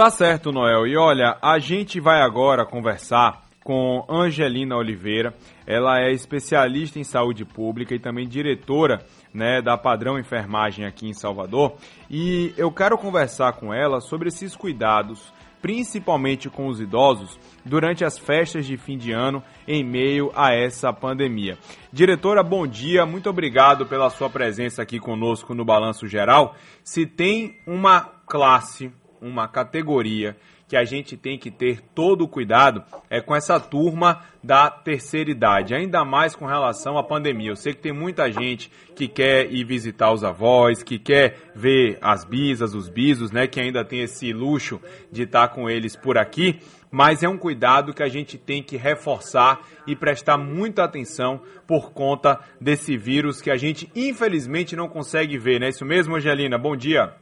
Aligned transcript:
Tá 0.00 0.08
certo, 0.08 0.50
Noel. 0.50 0.86
E 0.86 0.96
olha, 0.96 1.36
a 1.42 1.58
gente 1.58 2.00
vai 2.00 2.22
agora 2.22 2.64
conversar 2.64 3.42
com 3.62 4.02
Angelina 4.08 4.74
Oliveira. 4.74 5.34
Ela 5.66 6.00
é 6.00 6.10
especialista 6.10 6.98
em 6.98 7.04
saúde 7.04 7.44
pública 7.44 7.94
e 7.94 7.98
também 7.98 8.26
diretora 8.26 9.04
né, 9.30 9.60
da 9.60 9.76
Padrão 9.76 10.18
Enfermagem 10.18 10.86
aqui 10.86 11.06
em 11.06 11.12
Salvador. 11.12 11.74
E 12.08 12.54
eu 12.56 12.72
quero 12.72 12.96
conversar 12.96 13.52
com 13.52 13.74
ela 13.74 14.00
sobre 14.00 14.28
esses 14.28 14.56
cuidados, 14.56 15.30
principalmente 15.60 16.48
com 16.48 16.68
os 16.68 16.80
idosos, 16.80 17.38
durante 17.62 18.02
as 18.02 18.18
festas 18.18 18.64
de 18.64 18.78
fim 18.78 18.96
de 18.96 19.12
ano 19.12 19.42
em 19.68 19.84
meio 19.84 20.32
a 20.34 20.54
essa 20.54 20.94
pandemia. 20.94 21.58
Diretora, 21.92 22.42
bom 22.42 22.66
dia, 22.66 23.04
muito 23.04 23.28
obrigado 23.28 23.84
pela 23.84 24.08
sua 24.08 24.30
presença 24.30 24.80
aqui 24.80 24.98
conosco 24.98 25.54
no 25.54 25.62
Balanço 25.62 26.06
Geral. 26.06 26.56
Se 26.82 27.04
tem 27.04 27.60
uma 27.66 28.00
classe 28.26 28.90
uma 29.20 29.46
categoria 29.48 30.36
que 30.70 30.76
a 30.76 30.84
gente 30.84 31.16
tem 31.16 31.36
que 31.36 31.50
ter 31.50 31.80
todo 31.96 32.22
o 32.22 32.28
cuidado 32.28 32.84
é 33.10 33.20
com 33.20 33.34
essa 33.34 33.58
turma 33.58 34.22
da 34.42 34.70
terceira 34.70 35.28
idade, 35.28 35.74
ainda 35.74 36.04
mais 36.04 36.36
com 36.36 36.46
relação 36.46 36.96
à 36.96 37.02
pandemia. 37.02 37.50
Eu 37.50 37.56
sei 37.56 37.74
que 37.74 37.82
tem 37.82 37.92
muita 37.92 38.30
gente 38.30 38.70
que 38.94 39.08
quer 39.08 39.52
ir 39.52 39.64
visitar 39.64 40.12
os 40.12 40.22
avós, 40.22 40.84
que 40.84 40.96
quer 40.96 41.50
ver 41.56 41.98
as 42.00 42.24
bisas, 42.24 42.72
os 42.72 42.88
bisos, 42.88 43.32
né, 43.32 43.48
que 43.48 43.60
ainda 43.60 43.84
tem 43.84 44.02
esse 44.02 44.32
luxo 44.32 44.80
de 45.10 45.24
estar 45.24 45.48
com 45.48 45.68
eles 45.68 45.96
por 45.96 46.16
aqui, 46.16 46.60
mas 46.88 47.24
é 47.24 47.28
um 47.28 47.36
cuidado 47.36 47.92
que 47.92 48.04
a 48.04 48.08
gente 48.08 48.38
tem 48.38 48.62
que 48.62 48.76
reforçar 48.76 49.60
e 49.88 49.96
prestar 49.96 50.38
muita 50.38 50.84
atenção 50.84 51.42
por 51.66 51.92
conta 51.92 52.38
desse 52.60 52.96
vírus 52.96 53.42
que 53.42 53.50
a 53.50 53.56
gente 53.56 53.90
infelizmente 53.94 54.76
não 54.76 54.88
consegue 54.88 55.36
ver, 55.36 55.58
né? 55.58 55.68
Isso 55.68 55.84
mesmo, 55.84 56.14
Angelina? 56.14 56.56
Bom 56.56 56.76
dia. 56.76 57.19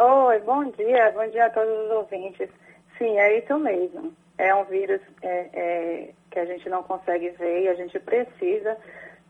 Oi, 0.00 0.38
bom 0.42 0.62
dia, 0.62 1.10
bom 1.10 1.26
dia 1.26 1.46
a 1.46 1.50
todos 1.50 1.76
os 1.76 1.90
ouvintes. 1.90 2.48
Sim, 2.96 3.18
é 3.18 3.38
isso 3.38 3.58
mesmo. 3.58 4.12
É 4.38 4.54
um 4.54 4.62
vírus 4.62 5.00
é, 5.22 5.46
é, 5.52 6.08
que 6.30 6.38
a 6.38 6.44
gente 6.44 6.68
não 6.68 6.84
consegue 6.84 7.30
ver 7.30 7.64
e 7.64 7.68
a 7.68 7.74
gente 7.74 7.98
precisa 7.98 8.76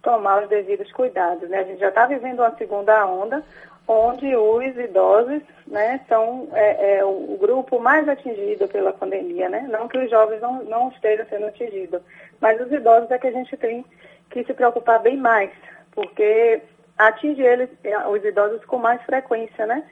tomar 0.02 0.42
os 0.42 0.48
devidos 0.50 0.92
cuidados. 0.92 1.48
Né? 1.48 1.60
A 1.60 1.64
gente 1.64 1.80
já 1.80 1.88
está 1.88 2.04
vivendo 2.04 2.40
uma 2.40 2.54
segunda 2.56 3.06
onda, 3.06 3.42
onde 3.88 4.36
os 4.36 4.76
idosos 4.76 5.40
né, 5.66 6.04
são 6.06 6.50
é, 6.52 6.98
é, 6.98 7.04
o 7.04 7.38
grupo 7.40 7.80
mais 7.80 8.06
atingido 8.06 8.68
pela 8.68 8.92
pandemia. 8.92 9.48
Né? 9.48 9.66
Não 9.70 9.88
que 9.88 9.96
os 9.96 10.10
jovens 10.10 10.42
não, 10.42 10.62
não 10.64 10.90
estejam 10.90 11.24
sendo 11.30 11.46
atingidos, 11.46 12.02
mas 12.42 12.60
os 12.60 12.70
idosos 12.70 13.10
é 13.10 13.18
que 13.18 13.28
a 13.28 13.32
gente 13.32 13.56
tem 13.56 13.86
que 14.28 14.44
se 14.44 14.52
preocupar 14.52 15.00
bem 15.00 15.16
mais, 15.16 15.50
porque 15.92 16.60
atinge 16.98 17.40
eles, 17.40 17.70
os 18.10 18.22
idosos 18.22 18.62
com 18.66 18.76
mais 18.76 19.00
frequência, 19.04 19.64
né? 19.64 19.82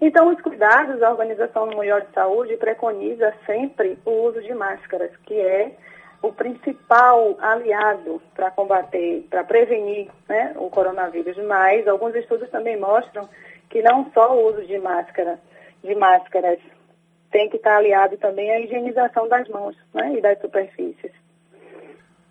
Então, 0.00 0.32
os 0.32 0.40
cuidados, 0.40 1.02
a 1.02 1.10
Organização 1.10 1.66
Mundial 1.66 2.00
de 2.00 2.12
Saúde 2.12 2.56
preconiza 2.56 3.34
sempre 3.44 3.98
o 4.04 4.28
uso 4.28 4.40
de 4.40 4.54
máscaras, 4.54 5.10
que 5.26 5.34
é 5.34 5.72
o 6.22 6.32
principal 6.32 7.36
aliado 7.40 8.20
para 8.34 8.50
combater, 8.50 9.26
para 9.28 9.44
prevenir 9.44 10.08
né, 10.28 10.52
o 10.56 10.70
coronavírus. 10.70 11.36
Mas 11.46 11.86
alguns 11.88 12.14
estudos 12.14 12.48
também 12.50 12.78
mostram 12.78 13.28
que 13.68 13.82
não 13.82 14.10
só 14.12 14.36
o 14.36 14.48
uso 14.48 14.66
de 14.66 14.78
máscara, 14.78 15.38
de 15.82 15.94
máscaras 15.94 16.58
tem 17.30 17.48
que 17.48 17.56
estar 17.56 17.76
aliado 17.76 18.16
também 18.16 18.50
à 18.50 18.60
higienização 18.60 19.28
das 19.28 19.46
mãos 19.48 19.76
né, 19.92 20.14
e 20.16 20.20
das 20.20 20.40
superfícies. 20.40 21.12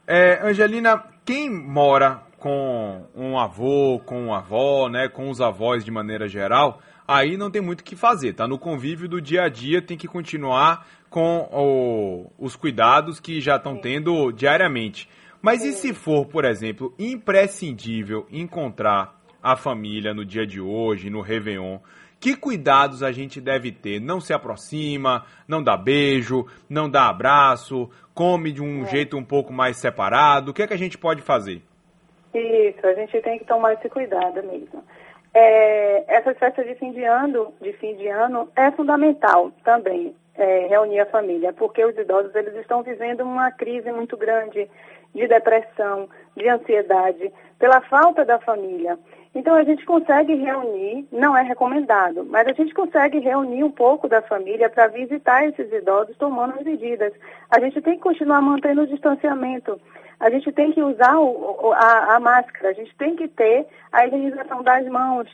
É, 0.07 0.39
Angelina, 0.41 1.03
quem 1.25 1.49
mora 1.49 2.21
com 2.39 3.05
um 3.15 3.37
avô, 3.37 4.01
com 4.05 4.27
uma 4.27 4.37
avó, 4.37 4.89
né, 4.89 5.07
com 5.07 5.29
os 5.29 5.41
avós 5.41 5.83
de 5.83 5.91
maneira 5.91 6.27
geral, 6.27 6.79
aí 7.07 7.37
não 7.37 7.49
tem 7.49 7.61
muito 7.61 7.81
o 7.81 7.83
que 7.83 7.95
fazer, 7.95 8.33
tá? 8.33 8.47
No 8.47 8.59
convívio 8.59 9.07
do 9.07 9.21
dia 9.21 9.43
a 9.43 9.49
dia 9.49 9.81
tem 9.81 9.97
que 9.97 10.07
continuar 10.07 10.85
com 11.09 11.47
o, 11.51 12.31
os 12.37 12.55
cuidados 12.55 13.19
que 13.19 13.39
já 13.39 13.55
estão 13.55 13.77
tendo 13.77 14.31
diariamente. 14.31 15.09
Mas 15.41 15.63
e 15.63 15.71
se 15.71 15.93
for, 15.93 16.25
por 16.25 16.43
exemplo, 16.43 16.93
imprescindível 16.99 18.27
encontrar 18.31 19.15
a 19.41 19.55
família 19.55 20.13
no 20.13 20.25
dia 20.25 20.45
de 20.45 20.59
hoje, 20.59 21.09
no 21.09 21.21
Réveillon? 21.21 21.79
Que 22.19 22.35
cuidados 22.35 23.03
a 23.03 23.11
gente 23.11 23.39
deve 23.39 23.71
ter? 23.71 24.01
Não 24.01 24.19
se 24.19 24.33
aproxima, 24.33 25.23
não 25.47 25.61
dá 25.61 25.77
beijo, 25.77 26.47
não 26.67 26.89
dá 26.89 27.07
abraço, 27.07 27.89
come 28.13 28.51
de 28.51 28.61
um 28.61 28.83
é. 28.83 28.87
jeito 28.87 29.15
um 29.15 29.23
pouco 29.23 29.53
mais 29.53 29.77
separado. 29.77 30.51
O 30.51 30.53
que 30.53 30.63
é 30.63 30.67
que 30.67 30.73
a 30.73 30.77
gente 30.77 30.97
pode 30.97 31.21
fazer? 31.21 31.61
Isso, 32.33 32.85
a 32.85 32.93
gente 32.93 33.21
tem 33.21 33.39
que 33.39 33.45
tomar 33.45 33.73
esse 33.73 33.87
cuidado 33.87 34.43
mesmo. 34.43 34.83
É, 35.39 36.03
festas 36.39 36.65
de 36.65 36.73
fim 36.75 36.91
de 36.91 37.03
ano, 37.03 37.53
de 37.61 37.71
fim 37.73 37.95
de 37.95 38.07
ano, 38.07 38.49
é 38.55 38.71
fundamental 38.71 39.51
também 39.63 40.15
é, 40.35 40.67
reunir 40.67 40.99
a 40.99 41.05
família, 41.05 41.53
porque 41.53 41.85
os 41.85 41.95
idosos 41.95 42.33
eles 42.33 42.55
estão 42.55 42.81
vivendo 42.81 43.21
uma 43.21 43.51
crise 43.51 43.91
muito 43.91 44.17
grande 44.17 44.67
de 45.13 45.27
depressão, 45.27 46.07
de 46.35 46.47
ansiedade, 46.47 47.31
pela 47.59 47.81
falta 47.81 48.23
da 48.23 48.39
família. 48.39 48.97
Então 49.33 49.55
a 49.55 49.63
gente 49.63 49.85
consegue 49.85 50.35
reunir, 50.35 51.07
não 51.11 51.37
é 51.37 51.43
recomendado, 51.43 52.25
mas 52.25 52.47
a 52.47 52.53
gente 52.53 52.73
consegue 52.73 53.19
reunir 53.19 53.63
um 53.63 53.71
pouco 53.71 54.07
da 54.07 54.21
família 54.21 54.69
para 54.69 54.87
visitar 54.87 55.45
esses 55.45 55.71
idosos 55.71 56.17
tomando 56.17 56.55
as 56.57 56.63
medidas. 56.63 57.13
A 57.49 57.59
gente 57.59 57.81
tem 57.81 57.95
que 57.95 58.03
continuar 58.03 58.41
mantendo 58.41 58.81
o 58.81 58.87
distanciamento 58.87 59.79
a 60.19 60.29
gente 60.29 60.51
tem 60.51 60.71
que 60.71 60.81
usar 60.81 61.19
o, 61.19 61.71
a, 61.73 62.15
a, 62.15 62.19
máscara, 62.19 62.69
a 62.69 62.73
gente 62.73 62.95
tem 62.97 63.15
que 63.15 63.27
ter 63.27 63.67
a 63.91 64.05
higienização 64.07 64.63
das 64.63 64.85
mãos. 64.87 65.27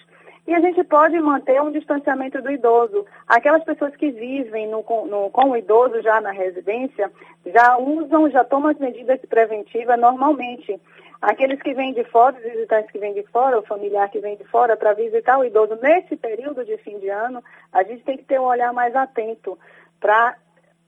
E 0.46 0.54
a 0.54 0.60
gente 0.60 0.84
pode 0.84 1.18
manter 1.20 1.62
um 1.62 1.72
distanciamento 1.72 2.42
do 2.42 2.52
idoso. 2.52 3.06
Aquelas 3.28 3.64
pessoas 3.64 3.96
que 3.96 4.12
vivem 4.12 4.68
no, 4.68 4.84
no, 5.08 5.30
com 5.30 5.52
o 5.52 5.58
idoso 5.58 6.02
já 6.02 6.20
na 6.20 6.32
residência, 6.32 7.10
já 7.46 7.78
usam, 7.78 8.30
já 8.30 8.44
tomam 8.44 8.72
as 8.72 8.78
medidas 8.78 9.20
preventivas 9.22 9.98
normalmente. 9.98 10.80
Aqueles 11.22 11.62
que 11.62 11.74
vêm 11.74 11.94
de 11.94 12.04
fora, 12.04 12.36
os 12.36 12.44
visitantes 12.44 12.92
que 12.92 13.00
vêm 13.00 13.14
de 13.14 13.24
fora, 13.24 13.58
o 13.58 13.64
familiar 13.64 14.10
que 14.10 14.20
vem 14.20 14.36
de 14.36 14.44
fora 14.44 14.76
para 14.76 14.94
visitar 14.94 15.40
o 15.40 15.46
idoso 15.46 15.80
nesse 15.82 16.18
período 16.18 16.66
de 16.66 16.76
fim 16.80 17.00
de 17.00 17.08
ano, 17.08 17.42
a 17.72 17.82
gente 17.84 18.04
tem 18.04 18.18
que 18.18 18.26
ter 18.26 18.40
um 18.40 18.44
olhar 18.44 18.74
mais 18.74 18.94
atento 18.94 19.58
para 20.02 20.36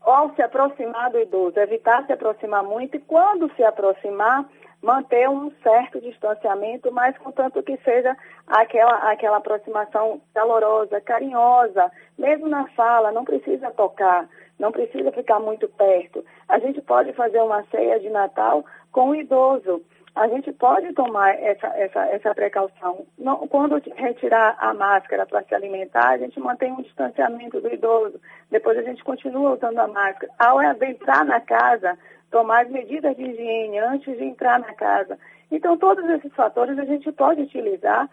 ao 0.01 0.35
se 0.35 0.41
aproximar 0.41 1.09
do 1.09 1.19
idoso, 1.19 1.57
evitar 1.59 2.05
se 2.05 2.13
aproximar 2.13 2.63
muito 2.63 2.95
e 2.97 2.99
quando 2.99 3.51
se 3.55 3.63
aproximar, 3.63 4.45
manter 4.85 5.28
um 5.28 5.51
certo 5.63 6.00
distanciamento, 6.00 6.91
mas 6.91 7.18
contanto 7.18 7.63
que 7.63 7.75
seja 7.78 8.16
aquela, 8.46 9.12
aquela 9.12 9.38
aproximação 9.38 10.22
calorosa, 10.31 11.01
carinhosa, 11.01 11.91
mesmo 12.18 12.47
na 12.47 12.68
fala, 12.69 13.12
não 13.12 13.25
precisa 13.25 13.72
tocar, 13.72 14.29
não 14.59 14.72
precisa 14.72 15.12
ficar 15.12 15.40
muito 15.40 15.68
perto. 15.69 16.23
A 16.47 16.59
gente 16.59 16.79
pode 16.81 17.12
fazer 17.13 17.41
uma 17.41 17.63
ceia 17.72 18.00
de 18.00 18.09
Natal 18.09 18.63
com 18.91 19.09
o 19.09 19.16
idoso 19.16 19.84
a 20.16 20.29
gente 20.29 20.50
pode 20.53 20.94
tomar 20.94 21.31
essa, 21.31 21.67
essa, 21.75 22.06
essa 22.06 22.34
precaução. 22.34 23.06
Não, 23.17 23.46
quando 23.50 23.81
retirar 23.97 24.56
a 24.59 24.73
máscara 24.73 25.25
para 25.25 25.44
se 25.44 25.53
alimentar, 25.53 26.12
a 26.12 26.17
gente 26.17 26.40
mantém 26.40 26.72
um 26.72 26.81
distanciamento 26.81 27.59
do 27.59 27.67
idoso. 27.67 28.17
Depois 28.50 28.78
a 28.78 28.81
gente 28.81 29.03
continua 29.03 29.56
usando 29.56 29.78
a 29.78 29.90
máscara. 29.90 30.31
Ao 30.40 30.62
entrar 30.62 31.25
na 31.25 31.41
casa, 31.41 31.97
tomar 32.31 32.65
as 32.65 32.71
medidas 32.71 33.15
de 33.15 33.23
higiene 33.23 33.79
antes 33.79 34.17
de 34.17 34.23
entrar 34.23 34.59
na 34.59 34.73
casa. 34.73 35.17
Então, 35.51 35.77
todos 35.77 36.07
esses 36.09 36.33
fatores 36.33 36.77
a 36.77 36.85
gente 36.85 37.11
pode 37.11 37.41
utilizar 37.41 38.09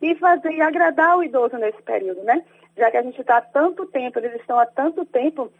e 0.00 0.14
fazer 0.16 0.52
e 0.52 0.60
agradar 0.60 1.16
o 1.16 1.22
idoso 1.22 1.56
nesse 1.56 1.80
período, 1.82 2.22
né? 2.22 2.44
Já 2.76 2.90
que 2.90 2.96
a 2.96 3.02
gente 3.02 3.20
está 3.20 3.38
há 3.38 3.42
tanto 3.42 3.86
tempo, 3.86 4.18
eles 4.18 4.34
estão 4.34 4.58
há 4.58 4.66
tanto 4.66 5.04
tempo, 5.04 5.50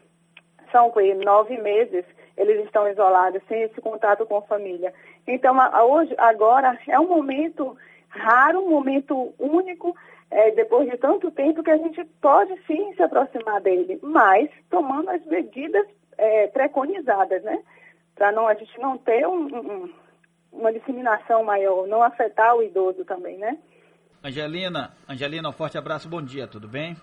são 0.70 0.92
nove 1.24 1.56
meses, 1.58 2.04
eles 2.36 2.64
estão 2.64 2.88
isolados, 2.88 3.40
sem 3.48 3.62
esse 3.62 3.80
contato 3.80 4.26
com 4.26 4.38
a 4.38 4.42
família. 4.42 4.92
Então, 5.26 5.56
hoje, 5.88 6.14
agora, 6.18 6.78
é 6.88 6.98
um 6.98 7.08
momento 7.08 7.76
raro, 8.08 8.60
um 8.60 8.70
momento 8.70 9.32
único, 9.38 9.96
é, 10.30 10.50
depois 10.50 10.90
de 10.90 10.96
tanto 10.96 11.30
tempo, 11.30 11.62
que 11.62 11.70
a 11.70 11.76
gente 11.76 12.04
pode 12.20 12.54
sim 12.66 12.92
se 12.94 13.02
aproximar 13.02 13.60
dele, 13.60 13.98
mas 14.02 14.50
tomando 14.68 15.10
as 15.10 15.24
medidas 15.26 15.86
é, 16.18 16.48
preconizadas, 16.48 17.42
né? 17.44 17.60
Para 18.14 18.32
não, 18.32 18.46
a 18.46 18.54
gente 18.54 18.78
não 18.80 18.96
ter 18.98 19.26
um, 19.26 19.46
um, 19.46 19.92
uma 20.52 20.72
disseminação 20.72 21.42
maior, 21.44 21.86
não 21.86 22.02
afetar 22.02 22.54
o 22.54 22.62
idoso 22.62 23.04
também, 23.04 23.38
né? 23.38 23.58
Angelina, 24.22 24.96
Angelina, 25.08 25.48
um 25.48 25.52
forte 25.52 25.76
abraço, 25.76 26.08
bom 26.08 26.22
dia, 26.22 26.46
tudo 26.46 26.68
bem? 26.68 26.96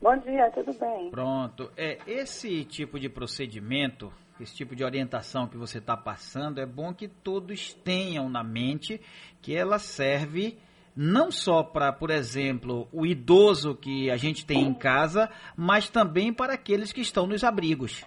Bom 0.00 0.16
dia, 0.18 0.50
tudo 0.50 0.72
bem. 0.74 1.10
Pronto. 1.10 1.70
É, 1.76 1.98
esse 2.06 2.64
tipo 2.64 2.98
de 2.98 3.08
procedimento 3.08 4.12
esse 4.42 4.54
tipo 4.54 4.74
de 4.74 4.82
orientação 4.82 5.46
que 5.46 5.56
você 5.56 5.78
está 5.78 5.96
passando, 5.96 6.60
é 6.60 6.66
bom 6.66 6.94
que 6.94 7.06
todos 7.08 7.74
tenham 7.74 8.28
na 8.28 8.42
mente 8.42 9.00
que 9.42 9.54
ela 9.54 9.78
serve 9.78 10.58
não 10.96 11.30
só 11.30 11.62
para, 11.62 11.92
por 11.92 12.10
exemplo, 12.10 12.88
o 12.92 13.06
idoso 13.06 13.74
que 13.74 14.10
a 14.10 14.16
gente 14.16 14.44
tem 14.44 14.62
em 14.62 14.74
casa, 14.74 15.30
mas 15.56 15.88
também 15.88 16.32
para 16.32 16.54
aqueles 16.54 16.92
que 16.92 17.00
estão 17.00 17.26
nos 17.26 17.44
abrigos. 17.44 18.04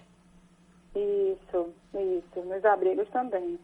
Isso, 1.93 2.41
nos 2.41 2.65
abrigos 2.65 3.07
também. 3.09 3.59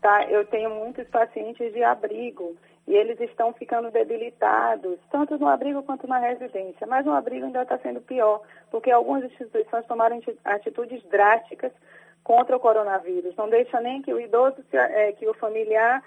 Tá? 0.00 0.24
Eu 0.28 0.44
tenho 0.46 0.70
muitos 0.70 1.06
pacientes 1.08 1.72
de 1.72 1.82
abrigo 1.82 2.56
e 2.86 2.94
eles 2.94 3.20
estão 3.20 3.52
ficando 3.52 3.90
debilitados, 3.90 4.98
tanto 5.10 5.38
no 5.38 5.46
abrigo 5.46 5.82
quanto 5.82 6.06
na 6.08 6.18
residência. 6.18 6.86
Mas 6.86 7.06
no 7.06 7.12
abrigo 7.12 7.46
ainda 7.46 7.62
está 7.62 7.78
sendo 7.78 8.00
pior, 8.00 8.42
porque 8.70 8.90
algumas 8.90 9.24
instituições 9.24 9.86
tomaram 9.86 10.20
atitudes 10.44 11.02
drásticas 11.04 11.72
contra 12.24 12.56
o 12.56 12.60
coronavírus. 12.60 13.36
Não 13.36 13.48
deixa 13.48 13.80
nem 13.80 14.02
que 14.02 14.12
o 14.12 14.20
idoso, 14.20 14.56
se, 14.70 14.76
é, 14.76 15.12
que 15.12 15.28
o 15.28 15.34
familiar 15.34 16.02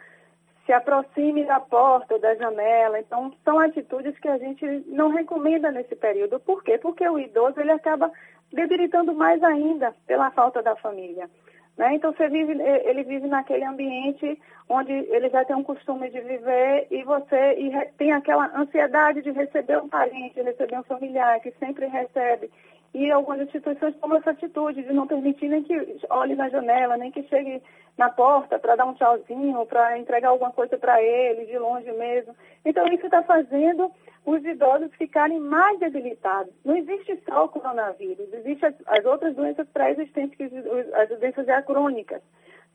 se 0.65 0.73
aproxime 0.73 1.45
da 1.45 1.59
porta 1.59 2.15
ou 2.15 2.19
da 2.19 2.35
janela. 2.35 2.99
Então, 2.99 3.31
são 3.43 3.59
atitudes 3.59 4.17
que 4.19 4.27
a 4.27 4.37
gente 4.37 4.65
não 4.87 5.09
recomenda 5.09 5.71
nesse 5.71 5.95
período. 5.95 6.39
Por 6.39 6.63
quê? 6.63 6.77
Porque 6.77 7.07
o 7.07 7.19
idoso 7.19 7.59
ele 7.59 7.71
acaba 7.71 8.11
debilitando 8.51 9.13
mais 9.13 9.41
ainda 9.43 9.93
pela 10.07 10.31
falta 10.31 10.61
da 10.61 10.75
família. 10.75 11.29
Né? 11.77 11.95
Então 11.95 12.13
você 12.13 12.29
vive, 12.29 12.53
ele 12.53 13.03
vive 13.03 13.27
naquele 13.27 13.65
ambiente 13.65 14.39
onde 14.69 14.91
ele 14.91 15.29
já 15.29 15.43
tem 15.43 15.55
um 15.55 15.63
costume 15.63 16.09
de 16.09 16.21
viver 16.21 16.87
e 16.89 17.03
você 17.03 17.53
e 17.59 17.71
tem 17.97 18.13
aquela 18.13 18.49
ansiedade 18.57 19.21
de 19.21 19.31
receber 19.31 19.77
um 19.77 19.89
parente, 19.89 20.41
receber 20.41 20.79
um 20.79 20.83
familiar 20.83 21.39
que 21.41 21.51
sempre 21.59 21.85
recebe. 21.87 22.49
E 22.93 23.11
algumas 23.11 23.41
instituições 23.41 23.93
tomam 23.97 24.17
essa 24.19 24.31
atitude 24.31 24.81
de 24.81 24.93
não 24.93 25.05
permitir 25.05 25.49
nem 25.49 25.63
que 25.63 25.97
olhe 26.09 26.33
na 26.33 26.47
janela, 26.47 26.95
nem 26.95 27.11
que 27.11 27.23
chegue 27.23 27.61
na 27.97 28.09
porta 28.09 28.57
para 28.57 28.77
dar 28.77 28.85
um 28.85 28.93
tchauzinho, 28.93 29.65
para 29.65 29.97
entregar 29.97 30.29
alguma 30.29 30.51
coisa 30.51 30.77
para 30.77 31.01
ele, 31.01 31.45
de 31.45 31.57
longe 31.57 31.91
mesmo. 31.91 32.33
Então 32.63 32.87
isso 32.87 33.05
está 33.05 33.21
fazendo 33.21 33.91
os 34.25 34.43
idosos 34.43 34.91
ficarem 34.95 35.39
mais 35.39 35.79
debilitados. 35.79 36.51
Não 36.63 36.75
existe 36.75 37.21
só 37.27 37.45
o 37.45 37.49
coronavírus, 37.49 38.33
existem 38.33 38.69
as, 38.69 38.75
as 38.87 39.05
outras 39.05 39.35
doenças 39.35 39.67
pré-existentes, 39.69 40.51
as 40.93 41.09
doenças 41.19 41.45
já 41.45 41.61
crônicas. 41.61 42.21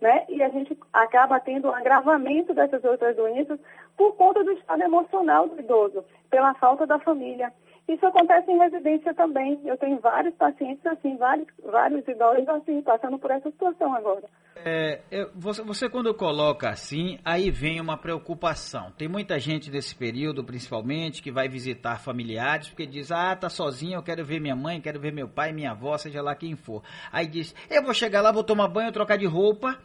Né? 0.00 0.25
E 0.29 0.43
a 0.43 0.49
gente 0.49 0.79
acaba 0.93 1.38
tendo 1.41 1.69
um 1.69 1.75
agravamento 1.75 2.55
dessas 2.55 2.82
outras 2.85 3.14
doenças 3.17 3.58
por 3.97 4.14
conta 4.17 4.43
do 4.43 4.52
estado 4.52 4.82
emocional 4.82 5.47
do 5.47 5.61
idoso, 5.61 6.05
pela 6.31 6.55
falta 6.55 6.87
da 6.87 6.99
família. 6.99 7.53
Isso 7.91 8.07
acontece 8.07 8.49
em 8.49 8.57
residência 8.57 9.13
também. 9.15 9.61
Eu 9.65 9.77
tenho 9.77 9.99
vários 9.99 10.33
pacientes 10.37 10.87
assim, 10.87 11.17
vários, 11.17 11.49
vários 11.65 12.07
idosos 12.07 12.49
assim, 12.49 12.81
passando 12.83 13.19
por 13.19 13.33
essa 13.33 13.51
situação 13.51 13.93
agora. 13.93 14.23
É, 14.65 15.01
você, 15.35 15.61
você, 15.63 15.89
quando 15.89 16.15
coloca 16.15 16.69
assim, 16.69 17.19
aí 17.25 17.51
vem 17.51 17.81
uma 17.81 17.97
preocupação. 17.97 18.93
Tem 18.97 19.09
muita 19.09 19.41
gente 19.41 19.73
nesse 19.73 19.97
período, 19.97 20.45
principalmente, 20.45 21.21
que 21.21 21.33
vai 21.33 21.49
visitar 21.49 21.99
familiares, 21.99 22.69
porque 22.69 22.87
diz, 22.87 23.11
ah, 23.11 23.35
tá 23.35 23.49
sozinho, 23.49 23.97
eu 23.97 24.03
quero 24.05 24.25
ver 24.25 24.41
minha 24.41 24.55
mãe, 24.55 24.81
quero 24.81 25.01
ver 25.01 25.13
meu 25.13 25.29
pai, 25.29 25.53
minha 25.53 25.73
avó, 25.73 25.99
seja 25.99 26.23
lá 26.23 26.37
quem 26.37 26.55
for. 26.55 26.85
Aí 27.11 27.27
diz, 27.27 27.53
eu 27.69 27.83
vou 27.83 27.93
chegar 27.93 28.21
lá, 28.21 28.31
vou 28.31 28.45
tomar 28.45 28.69
banho, 28.69 28.93
trocar 28.93 29.19
de 29.19 29.27
roupa, 29.27 29.77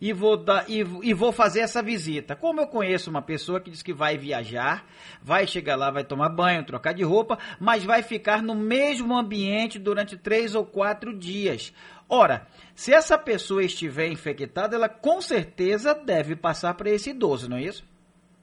e 0.00 0.12
vou, 0.12 0.36
dar, 0.36 0.64
e, 0.68 0.80
e, 1.02 1.12
vou 1.12 1.32
fazer 1.32 1.60
essa 1.60 1.82
visita. 1.82 2.36
Como 2.36 2.60
eu 2.60 2.66
conheço 2.66 3.10
uma 3.10 3.22
pessoa 3.22 3.60
que 3.60 3.70
diz 3.70 3.82
que 3.82 3.92
vai 3.92 4.16
viajar, 4.16 4.84
vai 5.20 5.46
chegar 5.46 5.76
lá, 5.76 5.90
vai 5.90 6.04
tomar 6.04 6.28
banho, 6.28 6.64
trocar 6.64 6.94
de 6.94 7.02
roupa, 7.02 7.38
mas 7.60 7.84
vai 7.84 8.02
ficar 8.02 8.42
no 8.42 8.54
mesmo 8.54 9.16
ambiente 9.16 9.78
durante 9.78 10.16
três 10.16 10.54
ou 10.54 10.64
quatro 10.64 11.16
dias. 11.16 11.74
Ora, 12.08 12.46
se 12.74 12.94
essa 12.94 13.18
pessoa 13.18 13.62
estiver 13.62 14.06
infectada, 14.06 14.76
ela 14.76 14.88
com 14.88 15.20
certeza 15.20 15.94
deve 15.94 16.36
passar 16.36 16.74
para 16.74 16.90
esse 16.90 17.10
idoso, 17.10 17.50
não 17.50 17.56
é 17.56 17.62
isso? 17.62 17.84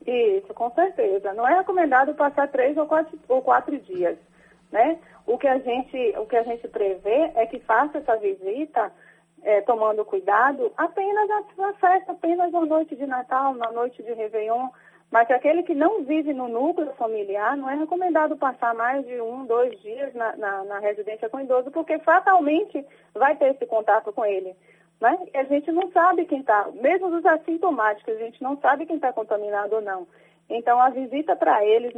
Isso, 0.06 0.54
com 0.54 0.70
certeza. 0.72 1.34
Não 1.34 1.48
é 1.48 1.58
recomendado 1.58 2.14
passar 2.14 2.48
três 2.50 2.78
ou 2.78 2.86
quatro, 2.86 3.18
ou 3.28 3.42
quatro 3.42 3.80
dias, 3.80 4.18
né? 4.72 5.00
O 5.26 5.38
que 5.38 5.48
a 5.48 5.58
gente, 5.58 6.14
o 6.18 6.28
que 6.28 6.36
a 6.36 6.44
gente 6.44 6.68
prevê 6.68 7.32
é 7.36 7.48
que 7.48 7.60
faça 7.62 7.98
essa 7.98 8.16
visita 8.18 8.92
é, 9.46 9.62
tomando 9.62 10.04
cuidado 10.04 10.74
apenas 10.76 11.30
na 11.56 11.74
festa, 11.76 12.12
apenas 12.12 12.52
na 12.52 12.66
noite 12.66 12.96
de 12.96 13.06
Natal, 13.06 13.54
na 13.54 13.72
noite 13.72 14.02
de 14.02 14.12
Réveillon, 14.12 14.70
mas 15.12 15.30
aquele 15.30 15.62
que 15.62 15.76
não 15.76 16.04
vive 16.04 16.34
no 16.34 16.48
núcleo 16.48 16.92
familiar, 16.96 17.56
não 17.56 17.70
é 17.70 17.76
recomendado 17.76 18.36
passar 18.36 18.74
mais 18.74 19.06
de 19.06 19.22
um, 19.22 19.46
dois 19.46 19.80
dias 19.82 20.14
na, 20.16 20.36
na, 20.36 20.64
na 20.64 20.80
residência 20.80 21.30
com 21.30 21.40
idoso, 21.40 21.70
porque 21.70 22.00
fatalmente 22.00 22.84
vai 23.14 23.36
ter 23.36 23.52
esse 23.52 23.68
contato 23.68 24.12
com 24.12 24.26
ele. 24.26 24.56
Né? 25.00 25.16
E 25.32 25.38
a 25.38 25.44
gente 25.44 25.72
não 25.72 25.92
sabe 25.92 26.26
quem 26.26 26.40
está, 26.40 26.68
mesmo 26.74 27.08
os 27.08 27.26
assintomáticos, 27.26 28.16
a 28.16 28.18
gente 28.18 28.42
não 28.42 28.58
sabe 28.58 28.88
quem 28.88 28.96
está 28.96 29.14
contaminado 29.14 29.76
ou 29.76 29.82
não. 29.82 30.08
Então, 30.50 30.80
a 30.80 30.90
visita 30.90 31.36
para 31.36 31.64
eles 31.64 31.94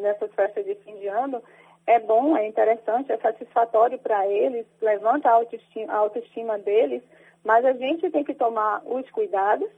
nessas 0.00 0.32
festas 0.34 0.64
de 0.64 0.74
fim 0.76 0.96
de 0.96 1.08
ano 1.08 1.42
é 1.88 1.98
bom, 1.98 2.36
é 2.36 2.46
interessante, 2.46 3.10
é 3.10 3.16
satisfatório 3.16 3.98
para 3.98 4.28
eles, 4.28 4.66
levanta 4.78 5.30
a 5.30 5.32
autoestima, 5.32 5.90
a 5.90 5.96
autoestima 5.96 6.58
deles, 6.58 7.02
mas 7.42 7.64
a 7.64 7.72
gente 7.72 8.10
tem 8.10 8.22
que 8.22 8.34
tomar 8.34 8.82
os 8.84 9.10
cuidados, 9.10 9.70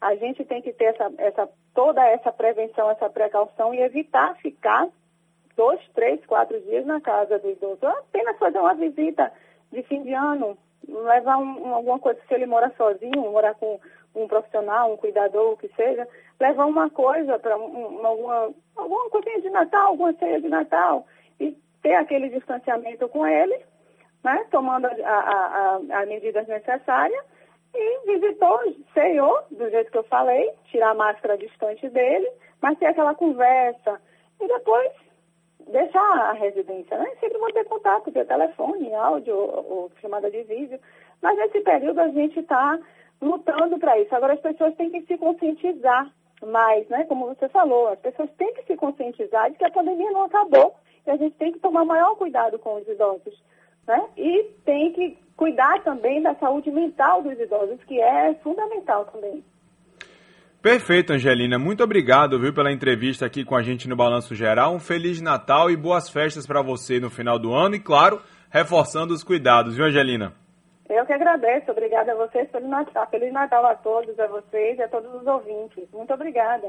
a 0.00 0.14
gente 0.14 0.42
tem 0.46 0.62
que 0.62 0.72
ter 0.72 0.86
essa, 0.86 1.12
essa, 1.18 1.48
toda 1.74 2.02
essa 2.08 2.32
prevenção, 2.32 2.90
essa 2.90 3.10
precaução 3.10 3.74
e 3.74 3.82
evitar 3.82 4.34
ficar 4.36 4.88
dois, 5.54 5.78
três, 5.94 6.24
quatro 6.24 6.58
dias 6.62 6.86
na 6.86 7.02
casa 7.02 7.38
do 7.38 7.50
idoso. 7.50 7.86
Apenas 7.86 8.38
fazer 8.38 8.58
uma 8.58 8.74
visita 8.74 9.30
de 9.70 9.82
fim 9.82 10.02
de 10.04 10.14
ano, 10.14 10.56
levar 10.88 11.36
um, 11.36 11.74
alguma 11.74 11.98
coisa, 11.98 12.18
se 12.26 12.32
ele 12.32 12.46
mora 12.46 12.72
sozinho, 12.78 13.30
morar 13.30 13.54
com 13.56 13.78
um 14.14 14.26
profissional, 14.26 14.90
um 14.90 14.96
cuidador, 14.96 15.52
o 15.52 15.56
que 15.58 15.68
seja, 15.76 16.08
levar 16.40 16.64
uma 16.64 16.88
coisa 16.88 17.38
para 17.38 17.58
um, 17.58 18.06
alguma, 18.06 18.54
alguma 18.74 19.10
coisinha 19.10 19.42
de 19.42 19.50
Natal, 19.50 19.88
alguma 19.88 20.14
ceia 20.14 20.40
de 20.40 20.48
Natal, 20.48 21.06
e 21.40 21.56
ter 21.82 21.94
aquele 21.94 22.28
distanciamento 22.28 23.08
com 23.08 23.26
ele, 23.26 23.58
né, 24.22 24.46
tomando 24.50 24.86
as 24.86 26.08
medidas 26.08 26.46
necessárias, 26.46 27.24
e 27.74 28.06
visitou, 28.06 28.58
ceiou, 28.92 29.42
do 29.50 29.68
jeito 29.70 29.90
que 29.90 29.98
eu 29.98 30.04
falei, 30.04 30.52
tirar 30.66 30.90
a 30.90 30.94
máscara 30.94 31.38
distante 31.38 31.88
dele, 31.88 32.30
mas 32.60 32.78
ter 32.78 32.86
aquela 32.86 33.14
conversa, 33.14 34.00
e 34.40 34.46
depois 34.46 34.92
deixar 35.68 36.30
a 36.30 36.32
residência, 36.32 36.98
né? 36.98 37.08
Sempre 37.20 37.38
manter 37.38 37.64
contato 37.64 38.10
via 38.10 38.24
telefone, 38.24 38.92
áudio 38.94 39.36
ou 39.36 39.90
chamada 40.00 40.30
de 40.30 40.42
vídeo. 40.42 40.78
Mas 41.20 41.36
nesse 41.38 41.60
período 41.60 42.00
a 42.00 42.08
gente 42.08 42.40
está 42.40 42.78
lutando 43.20 43.78
para 43.78 43.98
isso. 43.98 44.14
Agora 44.14 44.34
as 44.34 44.40
pessoas 44.40 44.74
têm 44.74 44.90
que 44.90 45.02
se 45.02 45.16
conscientizar 45.16 46.10
mais, 46.44 46.88
né? 46.88 47.04
Como 47.04 47.26
você 47.26 47.48
falou, 47.48 47.88
as 47.88 47.98
pessoas 48.00 48.28
têm 48.32 48.52
que 48.54 48.64
se 48.64 48.76
conscientizar 48.76 49.50
de 49.50 49.56
que 49.56 49.64
a 49.64 49.70
pandemia 49.70 50.10
não 50.10 50.22
acabou 50.22 50.74
e 51.06 51.10
a 51.10 51.16
gente 51.16 51.36
tem 51.36 51.52
que 51.52 51.58
tomar 51.58 51.84
maior 51.84 52.14
cuidado 52.16 52.58
com 52.58 52.80
os 52.80 52.88
idosos. 52.88 53.34
Né? 53.86 54.00
E 54.16 54.44
tem 54.64 54.92
que 54.92 55.18
cuidar 55.36 55.82
também 55.82 56.22
da 56.22 56.34
saúde 56.36 56.70
mental 56.70 57.22
dos 57.22 57.38
idosos, 57.38 57.82
que 57.84 58.00
é 58.00 58.34
fundamental 58.42 59.04
também. 59.06 59.44
Perfeito, 60.60 61.12
Angelina. 61.12 61.58
Muito 61.58 61.82
obrigado, 61.82 62.38
viu, 62.38 62.54
pela 62.54 62.70
entrevista 62.70 63.26
aqui 63.26 63.44
com 63.44 63.56
a 63.56 63.62
gente 63.62 63.88
no 63.88 63.96
Balanço 63.96 64.32
Geral. 64.32 64.72
Um 64.72 64.78
feliz 64.78 65.20
Natal 65.20 65.68
e 65.68 65.76
boas 65.76 66.08
festas 66.08 66.46
para 66.46 66.62
você 66.62 67.00
no 67.00 67.10
final 67.10 67.36
do 67.36 67.52
ano 67.52 67.74
e, 67.74 67.80
claro, 67.80 68.22
reforçando 68.48 69.12
os 69.12 69.24
cuidados, 69.24 69.74
viu, 69.74 69.86
Angelina? 69.86 70.41
Eu 70.92 71.06
que 71.06 71.12
agradeço. 71.14 71.70
Obrigada 71.70 72.12
a 72.12 72.14
vocês 72.14 72.50
pelo 72.50 72.68
Natal. 72.68 73.08
Feliz 73.10 73.32
Natal 73.32 73.64
a 73.64 73.74
todos, 73.74 74.18
a 74.20 74.26
vocês 74.26 74.78
e 74.78 74.82
a 74.82 74.88
todos 74.88 75.12
os 75.14 75.26
ouvintes. 75.26 75.90
Muito 75.90 76.12
obrigada. 76.12 76.68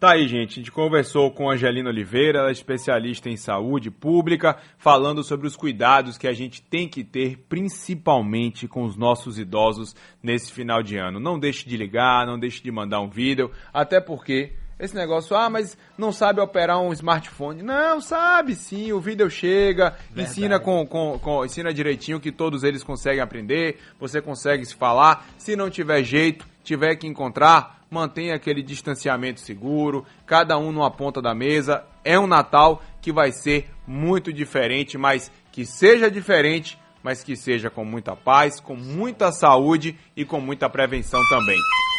Tá 0.00 0.14
aí, 0.14 0.26
gente. 0.26 0.50
A 0.50 0.54
gente 0.54 0.72
conversou 0.72 1.30
com 1.30 1.48
Angelina 1.48 1.88
Oliveira, 1.88 2.40
ela 2.40 2.48
é 2.48 2.52
especialista 2.52 3.28
em 3.28 3.36
saúde 3.36 3.88
pública, 3.88 4.58
falando 4.76 5.22
sobre 5.22 5.46
os 5.46 5.54
cuidados 5.54 6.18
que 6.18 6.26
a 6.26 6.32
gente 6.32 6.60
tem 6.60 6.88
que 6.88 7.04
ter, 7.04 7.38
principalmente 7.48 8.66
com 8.66 8.82
os 8.82 8.96
nossos 8.96 9.38
idosos 9.38 9.94
nesse 10.20 10.52
final 10.52 10.82
de 10.82 10.98
ano. 10.98 11.20
Não 11.20 11.38
deixe 11.38 11.68
de 11.68 11.76
ligar, 11.76 12.26
não 12.26 12.40
deixe 12.40 12.60
de 12.60 12.72
mandar 12.72 13.00
um 13.00 13.08
vídeo, 13.08 13.52
até 13.72 14.00
porque 14.00 14.54
esse 14.82 14.96
negócio, 14.96 15.36
ah, 15.36 15.48
mas 15.48 15.78
não 15.96 16.10
sabe 16.10 16.40
operar 16.40 16.80
um 16.80 16.92
smartphone. 16.92 17.62
Não, 17.62 18.00
sabe 18.00 18.56
sim, 18.56 18.92
o 18.92 19.00
vídeo 19.00 19.30
chega, 19.30 19.90
Verdade. 20.10 20.22
ensina 20.22 20.58
com, 20.58 20.84
com, 20.84 21.18
com, 21.20 21.44
ensina 21.44 21.72
direitinho 21.72 22.18
que 22.18 22.32
todos 22.32 22.64
eles 22.64 22.82
conseguem 22.82 23.20
aprender, 23.20 23.78
você 24.00 24.20
consegue 24.20 24.66
se 24.66 24.74
falar. 24.74 25.24
Se 25.38 25.54
não 25.54 25.70
tiver 25.70 26.02
jeito, 26.02 26.44
tiver 26.64 26.96
que 26.96 27.06
encontrar, 27.06 27.84
mantenha 27.88 28.34
aquele 28.34 28.60
distanciamento 28.60 29.38
seguro, 29.38 30.04
cada 30.26 30.58
um 30.58 30.72
numa 30.72 30.90
ponta 30.90 31.22
da 31.22 31.32
mesa. 31.32 31.84
É 32.04 32.18
um 32.18 32.26
Natal 32.26 32.82
que 33.00 33.12
vai 33.12 33.30
ser 33.30 33.70
muito 33.86 34.32
diferente, 34.32 34.98
mas 34.98 35.30
que 35.52 35.64
seja 35.64 36.10
diferente, 36.10 36.76
mas 37.04 37.22
que 37.22 37.36
seja 37.36 37.70
com 37.70 37.84
muita 37.84 38.16
paz, 38.16 38.58
com 38.58 38.74
muita 38.74 39.30
saúde 39.30 39.96
e 40.16 40.24
com 40.24 40.40
muita 40.40 40.68
prevenção 40.68 41.20
também. 41.28 41.58